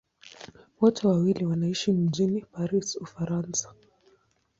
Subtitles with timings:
[0.81, 3.73] Wote wawili wanaishi mjini Paris, Ufaransa.